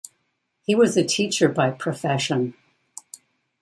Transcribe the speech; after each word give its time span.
He 0.63 0.73
was 0.73 0.97
a 0.97 1.05
teacher 1.05 1.47
by 1.47 1.69
profession. 1.69 2.55